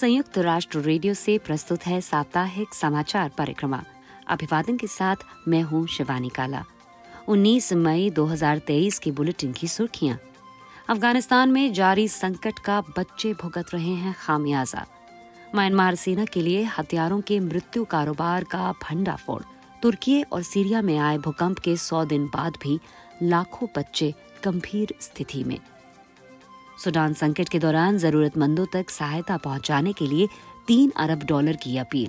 [0.00, 3.82] संयुक्त राष्ट्र रेडियो से प्रस्तुत है साप्ताहिक समाचार परिक्रमा।
[4.28, 6.62] अभिवादन के साथ मैं हूँ शिवानी काला।
[7.28, 10.18] 19 मई 2023 की बुलेटिन की सुर्खियाँ।
[10.88, 14.86] अफ़गानिस्तान में जारी संकट का बच्चे भुगत रहे हैं खामियाजा
[15.54, 19.42] म्यांमार सेना के लिए हथियारों के मृत्यु कारोबार का भंडाफोड़।
[19.82, 22.78] तुर्की और सीरिया में आए भूकंप के 100 दिन बाद भी
[23.22, 25.58] लाखों बच्चे गंभीर स्थिति में।
[26.84, 30.28] सूडान संकट के दौरान जरूरतमंदों तक सहायता पहुँचाने के लिए
[30.66, 32.08] तीन अरब डॉलर की अपील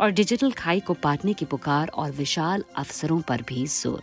[0.00, 4.02] और डिजिटल खाई को पाटने की पुकार और विशाल अवसरों पर भी ज़ोर।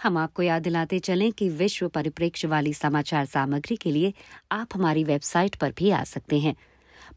[0.00, 4.12] हम आपको याद दिलाते चलें कि विश्व परिप्रेक्ष्य वाली समाचार सामग्री के लिए
[4.52, 6.56] आप हमारी वेबसाइट पर भी आ सकते हैं।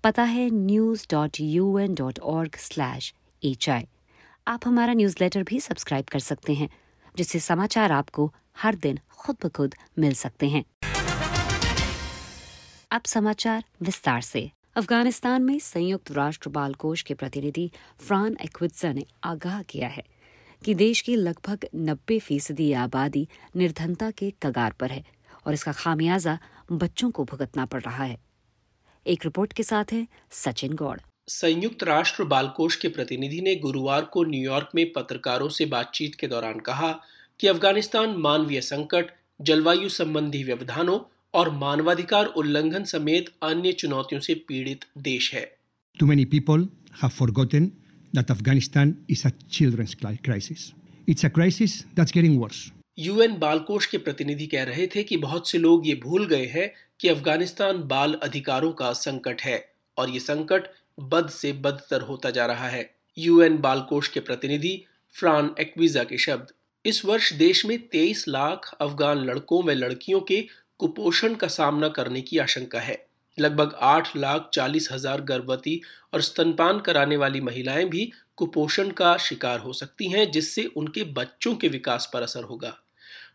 [0.03, 3.85] पता है news dot U N dot org slash H I
[4.49, 6.69] आप हमारा न्यूज़लेटर भी सब्सक्राइब कर सकते हैं,
[7.17, 10.63] जिससे समाचार आपको हर दिन खुद ब खुद मिल सकते हैं।
[12.91, 19.05] अब समाचार विस्तार से। अफ़गानिस्तान में संयुक्त राष्ट्र बाल कोष के प्रतिनिधि फ्रान एक्विट्जा ने
[19.23, 20.03] आगाह किया है
[20.65, 25.05] कि देश की लगभग 90 फ़ीसदी आबादी निर्धनता के कगार पर है
[25.47, 26.39] और इसका खामियाजा
[26.71, 28.17] बच्चों को भुगतना पड़ रहा है।
[29.07, 30.99] एक रिपोर्ट के साथ है सचिन गौड़।
[31.29, 36.27] संयुक्त राष्ट्र बाल कोष के प्रतिनिधि ने गुरुवार को न्यूयॉर्क में पत्रकारों से बातचीत के
[36.27, 36.91] दौरान कहा
[37.39, 40.99] कि अफ़गानिस्तान मानवीय संकट जलवायु संबंधी व्यवधानों
[41.33, 45.45] और मानवाधिकार उल्लंघन समेत अन्य चुनौतियों से पीड़ित देश है
[45.99, 47.69] Too many people have forgotten
[48.13, 50.65] that Afghanistan is a children's crisis.
[51.07, 52.65] It's a crisis that's getting worse.
[52.99, 56.45] UN बाल कोष के प्रतिनिधि कह रहे थे कि बहुत से लोग ये भूल गए
[56.47, 59.63] हैं कि अफ़गानिस्तान बाल अधिकारों का संकट है
[59.97, 60.67] और ये संकट
[60.99, 66.17] बद से बदतर होता जा रहा है। यूएन बाल कोष के प्रतिनिधि फ्रान एक्विजा के
[66.17, 66.47] शब्द।
[66.85, 70.41] इस वर्ष देश में 23 लाख अफगान लड़कों व लड़कियों के
[70.77, 73.05] कुपोषण का सामना करने की आशंका है।
[73.39, 75.81] लगभग आठ लाख चालीस हज़ार गर्भवती
[76.13, 81.55] और स्तनपान कराने वाली महिलाएँ भी कुपोषण का शिकार हो सकती हैं, जिससे उनके बच्चों
[81.55, 82.77] के विकास पर असर होगा।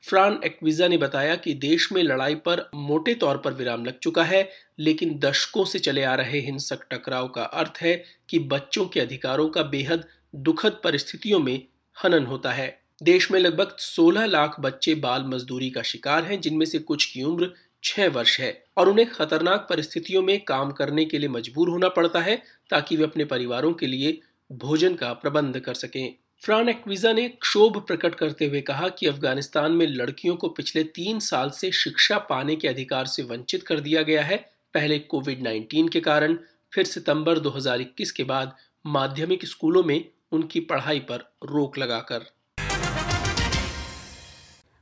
[0.09, 4.25] फ्रान एक्विजा ने बताया कि देश में लड़ाई पर मोटे तौर पर विराम लग चुका
[4.25, 9.01] है, लेकिन दशकों से चले आ रहे हिंसक टकराव का अर्थ है कि बच्चों के
[9.01, 10.05] अधिकारों का बेहद
[10.35, 11.67] दुखद परिस्थितियों में
[12.05, 16.67] हनन होता है। देश में लगभग 16 लाख बच्चे बाल मजदूरी का शिकार हैं, जिनमें
[16.67, 17.53] से कुछ की उम्र
[17.85, 22.21] छह वर्ष है, और उन्हें खतरनाक परिस्थितियों में काम करने के लिए मजबूर होना पड़ता
[22.21, 24.21] है, ताकि वे अपने परिवारों के लिए
[24.53, 29.72] भोजन का प्रबंध कर सकें। फ्रान एक्विजा ने क्षोभ प्रकट करते हुए कहा कि अफ़गानिस्तान
[29.72, 34.03] में लड़कियों को पिछले तीन साल से शिक्षा पाने के अधिकार से वंचित कर दिया
[34.03, 34.37] गया है।
[34.75, 36.37] पहले कोविड 19 के कारण,
[36.72, 38.56] फिर सितंबर 2021 के बाद
[38.87, 42.31] माध्यमिक स्कूलों में उनकी पढ़ाई पर रोक लगाकर।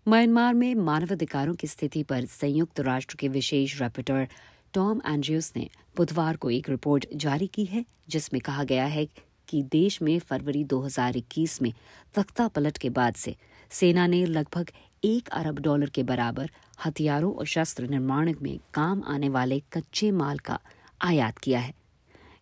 [0.09, 4.29] म्यांमार में मानवाधिकारों की स्थिति पर संयुक्त राष्ट्र के विशेष रैपिटर
[4.75, 9.07] टॉम एंड्रयूस ने बुधवार को एक रिपोर्ट जारी की है, जिसमें कहा गया है
[9.53, 11.73] कि देश में फरवरी 2021 में
[12.15, 13.37] तख्ता पलट के बाद से
[13.71, 14.71] सेना ने लगभग
[15.05, 16.51] एक अरब डॉलर के बराबर
[16.87, 20.59] हथियारों और शस्त्र निर्माण में काम आने वाले कच्चे माल का
[21.03, 21.75] आयात किया है।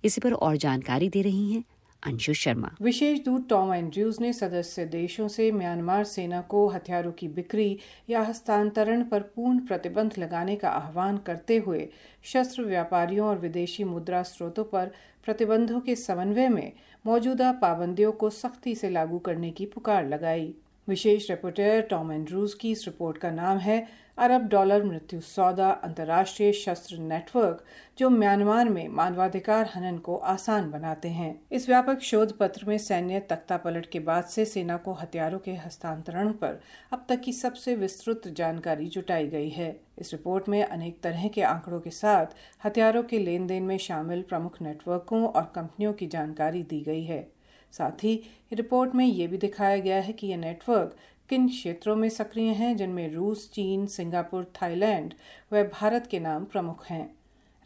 [0.04, 1.64] इसी पर और जानकारी दे रही हैं
[2.02, 7.28] अंशु शर्मा। विशेष दूत टॉम एंड्रयूज ने सदस्य देशों से म्यांमार सेना को हथियारों की
[7.28, 7.78] बिक्री
[8.10, 11.88] या हस्तांतरण पर पूर्ण प्रतिबंध लगाने का आह्वान करते हुए
[12.24, 14.90] शस्त्र व्यापारियों और विदेशी मुद्रा स्रोतों पर
[15.24, 16.72] प्रतिबंधों के समन्वय में
[17.06, 20.54] मौजूदा पाबंदियों को सख्ती से लागू करने की पुकार लगाई।
[20.90, 23.86] विशेष रिपोर्टर टॉम एंड्रूज की इस रिपोर्ट का नाम है
[24.18, 27.64] अरब डॉलर मृत्यु सौदा अंतर्राष्ट्रीय शस्त्र नेटवर्क
[27.98, 33.20] जो म्यांमार में मानवाधिकार हनन को आसान बनाते हैं। इस व्यापक शोध पत्र में सैन्य
[33.20, 36.60] तख्ता पलट के बाद से सेना को हथियारों के हस्तांतरण पर
[36.92, 41.42] अब तक की सबसे विस्तृत जानकारी जुटाई गई है। इस रिपोर्ट में अनेक तरह के
[41.42, 42.26] आंकड़ों के साथ
[42.66, 47.28] हथियारों के लेन देन में शामिल प्रमुख नेटवर्कों और कंपनियों की जानकारी दी गई है।
[47.72, 48.22] साथ ही
[48.52, 50.96] रिपोर्ट में ये भी दिखाया गया है कि ये नेटवर्क
[51.28, 55.14] किन क्षेत्रों में सक्रिय हैं, जिनमें रूस, चीन, सिंगापुर, थाईलैंड
[55.52, 57.16] व भारत के नाम प्रमुख हैं।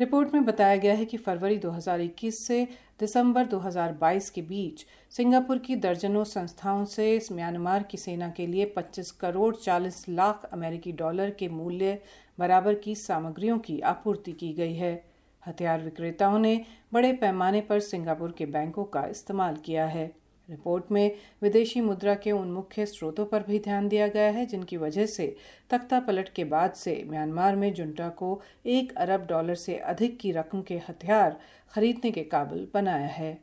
[0.01, 2.69] रिपोर्ट में बताया गया है कि फरवरी 2021 से
[3.01, 9.11] दिसंबर 2022 के बीच सिंगापुर की दर्जनों संस्थाओं से म्यांमार की सेना के लिए 25
[9.11, 11.99] करोड़ 40 लाख अमेरिकी डॉलर के मूल्य
[12.39, 15.14] बराबर की सामग्रियों की आपूर्ति की गई है।
[15.47, 16.61] हथियार विक्रेताओं ने
[16.93, 20.13] बड़े पैमाने पर सिंगापुर के बैंकों का इस्तेमाल किया है।
[20.49, 24.77] रिपोर्ट में विदेशी मुद्रा के उन मुख्य स्रोतों पर भी ध्यान दिया गया है, जिनकी
[24.77, 25.37] वजह से
[25.71, 30.33] तख्ता पलट के बाद से म्यांमार में जुंटा को एक अरब डॉलर से अधिक की
[30.33, 31.39] रकम के हथियार
[31.75, 33.39] खरीदने के काबिल बनाया है।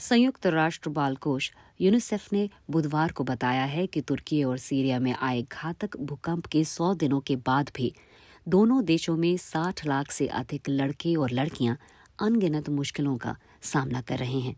[0.00, 1.50] संयुक्त राष्ट्र बाल कोष,
[1.80, 6.64] यूनिसेफ ने बुधवार को बताया है कि तुर्की और सीरिया में आए घातक भूकंप के
[6.64, 7.94] 100 दिनों के बाद भी
[8.46, 11.76] दोनों देशों में 60 लाख से अधिक लड़के और लड़कियाँ
[12.18, 14.54] अनगिनत मुश्किलों का सामना कर रहे हैं।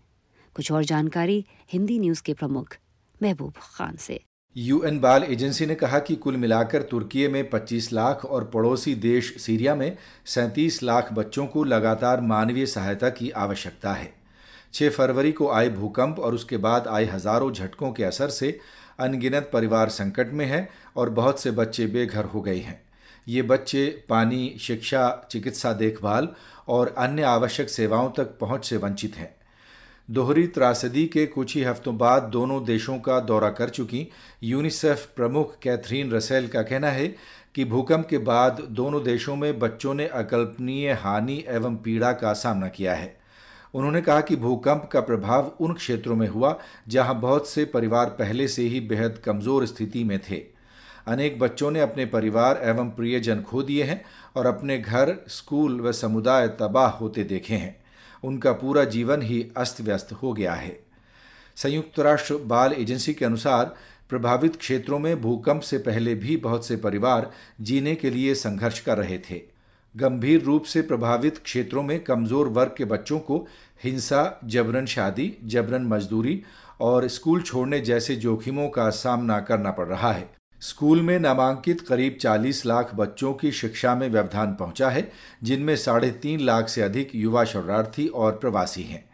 [0.57, 2.77] कुछ और जानकारी हिंदी न्यूज़ के प्रमुख
[3.21, 4.19] महबूब खान से।
[4.57, 9.35] यूएन बाल एजेंसी ने कहा कि कुल मिलाकर तुर्की में 25 लाख और पड़ोसी देश
[9.37, 9.97] सीरिया में
[10.27, 14.13] 37 लाख बच्चों को लगातार मानवीय सहायता की आवश्यकता है।
[14.75, 18.59] 6 फरवरी को आए भूकंप और उसके बाद आए हज़ारों झटकों के असर से
[19.01, 22.83] अनगिनत परिवार संकट में है और बहुत से बच्चे बेघर हो गए हैं।
[23.27, 26.29] ये बच्चे, पानी, शिक्षा, चिकित्सा देखभाल
[26.69, 29.35] और अन्य आवश्यक सेवाओं तक पहुँच से वंचित हैं।
[30.09, 34.07] दोहरी त्रासदी के कुछ ही हफ्तों बाद दोनों देशों का दौरा कर चुकी
[34.43, 37.07] यूनिसेफ प्रमुख कैथरीन रसेल का कहना है
[37.55, 42.69] कि भूकंप के बाद दोनों देशों में बच्चों ने अकल्पनीय हानि एवं पीड़ा का सामना
[42.69, 43.17] किया है।
[43.75, 48.49] उन्होंने कहा कि भूकंप का प्रभाव उन क्षेत्रों में हुआ जहाँ बहुत से परिवार पहले
[48.49, 50.54] से ही बेहद कमज़ोर स्थिति में थे।
[51.07, 54.05] अनेक बच्चों ने अपने परिवार एवं प्रियजन खो दिए हैं
[54.37, 57.77] और अपने घर, स्कूल व समुदाय तबाह होते देखे हैं।
[58.25, 60.79] उनका पूरा जीवन ही अस्त व्यस्त हो गया है।
[61.57, 63.75] संयुक्त राष्ट्र बाल एजेंसी के अनुसार,
[64.09, 67.31] प्रभावित क्षेत्रों में भूकंप से पहले भी बहुत से परिवार
[67.61, 69.43] जीने के लिए संघर्ष कर रहे थे।
[69.97, 73.47] गंभीर रूप से प्रभावित क्षेत्रों में कमज़ोर वर्ग के बच्चों को
[73.85, 76.43] हिंसा, जबरन शादी, जबरन मजदूरी
[76.81, 80.29] और स्कूल छोड़ने जैसे जोखिमों का सामना करना पड़ रहा है।
[80.69, 85.13] स्कूल में नामांकित करीब 40 लाख बच्चों की शिक्षा में व्यवधान पहुँचा है,
[85.43, 89.05] जिनमें साढ़े तीन लाख से अधिक युवा शरणार्थी और प्रवासी हैं।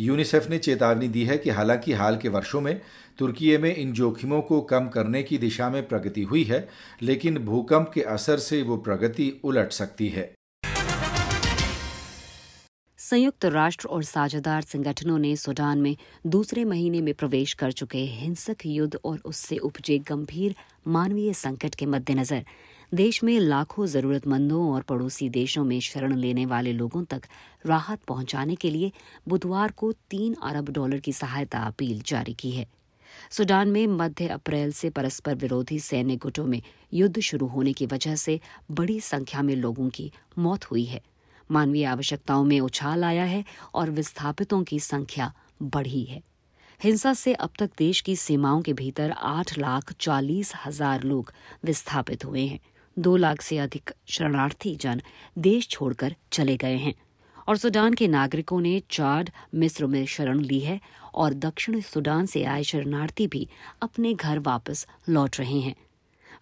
[0.00, 2.80] यूनिसेफ ने चेतावनी दी है कि हालाँकि हाल के वर्षों में
[3.18, 6.68] तुर्की में इन जोखिमों को कम करने की दिशा में प्रगति हुई है,
[7.02, 10.34] लेकिन भूकंप के असर से वो प्रगति उलट सकती है।
[13.12, 18.56] संयुक्त राष्ट्र और साझेदार संगठनों ने सूडान में दूसरे महीने में प्रवेश कर चुके हिंसक
[18.66, 20.54] युद्ध और उससे उपजे गंभीर
[20.86, 22.44] मानवीय संकट के मद्देनजर
[22.94, 27.22] देश में लाखों जरूरतमंदों और पड़ोसी देशों में शरण लेने वाले लोगों तक
[27.66, 28.92] राहत पहुँचाने के लिए
[29.28, 32.66] बुधवार को तीन अरब डॉलर की सहायता अपील जारी की है।
[33.30, 36.62] सूडान में मध्य अप्रैल से परस्पर विरोधी सैन्य गुटों में
[36.94, 41.11] युद्ध शुरू होने की वजह से बड़ी संख्या में लोगों की मौत हुई है।
[41.50, 43.44] मानवीय आवश्यकताओं में उछाल आया है
[43.74, 46.22] और विस्थापितों की संख्या बढ़ी है।
[46.80, 51.32] हिंसा से अब तक देश की सीमाओं के भीतर आठ लाख चालीस हज़ार लोग
[51.64, 52.58] विस्थापित हुए हैं।
[52.96, 55.02] दो लाख से अधिक शरणार्थी जन
[55.38, 56.94] देश छोड़कर चले गए हैं
[57.48, 60.80] और सूडान के नागरिकों ने चाड मिस्र में शरण ली है
[61.14, 63.48] और दक्षिण सूडान से आए शरणार्थी भी
[63.82, 65.74] अपने घर वापस लौट रहे हैं।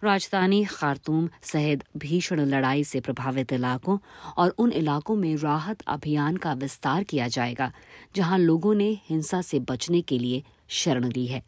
[0.03, 3.97] राजधानी खारतूम सहित भीषण लड़ाई से प्रभावित इलाकों
[4.37, 7.71] और उन इलाकों में राहत अभियान का विस्तार किया जाएगा,
[8.15, 11.43] जहाँ लोगों ने हिंसा से बचने के लिए शरण ली है।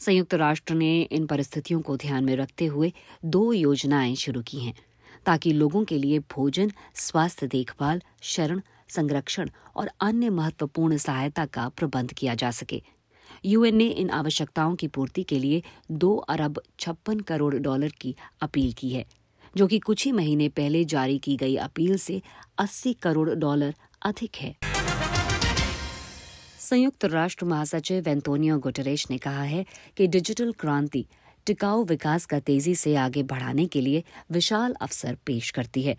[0.00, 2.92] संयुक्त राष्ट्र ने इन परिस्थितियों को ध्यान में रखते हुए
[3.24, 4.74] दो योजनाएँ शुरू की हैं,
[5.26, 12.12] ताकि लोगों के लिए भोजन, स्वास्थ्य देखभाल, शरण, संरक्षण और अन्य महत्वपूर्ण सहायता का प्रबंध
[12.12, 12.82] किया जा सके।
[13.44, 18.72] यूएन ने इन आवश्यकताओं की पूर्ति के लिए दो अरब छप्पन करोड़ डॉलर की अपील
[18.72, 19.04] की है,
[19.56, 22.22] जो कि कुछ ही महीने पहले जारी की गई अपील से
[22.58, 24.56] 80 करोड़ डॉलर अधिक है।
[26.60, 29.64] संयुक्त राष्ट्र महासचिव एंटोनियो गुटरेश ने कहा है
[29.96, 31.04] कि डिजिटल क्रांति
[31.46, 35.96] टिकाऊ विकास का तेज़ी से आगे बढ़ाने के लिए विशाल अवसर पेश करती है।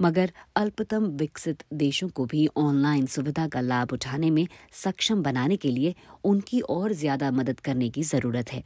[0.00, 5.70] मगर अल्पतम विकसित देशों को भी ऑनलाइन सुविधा का लाभ उठाने में सक्षम बनाने के
[5.70, 8.62] लिए उनकी और ज़्यादा मदद करने की ज़रूरत है।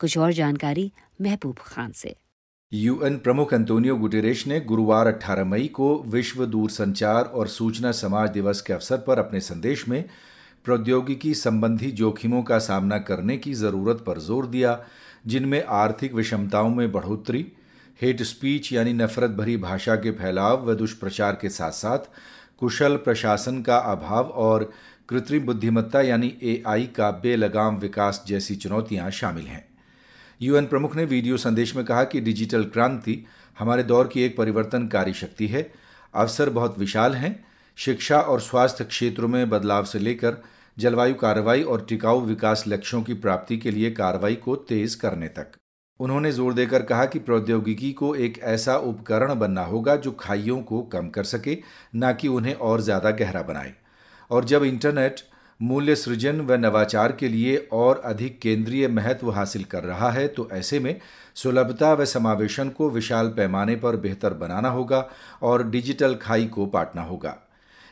[0.00, 0.90] कुछ और जानकारी
[1.20, 2.14] महबूब खान से।
[2.72, 8.60] यूएन प्रमुख अंतोनियो गुटेरेश ने गुरुवार 18 मई को विश्व दूरसंचार और सूचना समाज दिवस
[8.60, 10.04] के अवसर पर अपने संदेश में
[10.64, 14.78] प्रौद्योगिकी संबंधी जोखिमों का सामना करने की ज़रूरत पर ज़ोर दिया,
[15.26, 17.46] जिनमें आर्थिक विषमताओं में बढ़ोतरी
[18.02, 21.98] हेट स्पीच यानी नफरत भरी भाषा के फैलाव व दुष्प्रचार के साथ साथ
[22.58, 24.72] कुशल प्रशासन का अभाव और
[25.08, 29.64] कृत्रिम बुद्धिमत्ता यानी एआई का बेलगाम विकास जैसी चुनौतियाँ शामिल हैं।
[30.42, 33.24] यूएन प्रमुख ने वीडियो संदेश में कहा कि डिजिटल क्रांति
[33.58, 35.72] हमारे दौर की एक परिवर्तनकारी शक्ति है।
[36.14, 37.44] अवसर बहुत विशाल हैं।
[37.76, 40.36] शिक्षा और स्वास्थ्य क्षेत्रों में बदलाव से लेकर
[40.78, 45.52] जलवायु कार्रवाई और टिकाऊ विकास लक्ष्यों की प्राप्ति के लिए कार्रवाई को तेज करने तक।
[46.00, 50.82] उन्होंने ज़ोर देकर कहा कि प्रौद्योगिकी को एक ऐसा उपकरण बनना होगा जो खाइयों को
[50.84, 51.56] कम कर सके,
[51.96, 53.72] न कि उन्हें और ज़्यादा गहरा बनाए।
[54.30, 55.20] और जब इंटरनेट
[55.60, 60.48] मूल्य सृजन व नवाचार के लिए और अधिक केंद्रीय महत्व हासिल कर रहा है तो
[60.52, 61.00] ऐसे में
[61.36, 65.08] सुलभता व समावेशन को विशाल पैमाने पर बेहतर बनाना होगा
[65.42, 67.36] और डिजिटल खाई को पाटना होगा।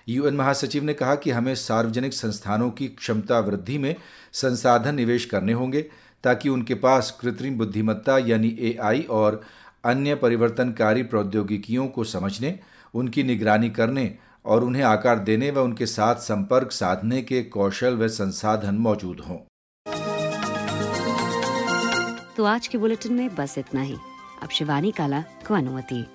[0.09, 3.95] यूएन महासचिव ने कहा कि हमें सार्वजनिक संस्थानों की क्षमता वृद्धि में
[4.33, 5.85] संसाधन निवेश करने होंगे
[6.25, 9.43] ताकि उनके पास कृत्रिम बुद्धिमत्ता यानी एआई और
[9.85, 12.59] अन्य परिवर्तनकारी प्रौद्योगिकियों को समझने,
[12.95, 14.15] उनकी निगरानी करने
[14.45, 19.37] और उन्हें आकार देने व उनके साथ संपर्क साधने के कौशल व संसाधन मौजूद हों।
[22.37, 23.97] तो आज के बुलेटिन में बस इतना ही।
[24.43, 26.07] अब शिवानी काला, को अनुमति।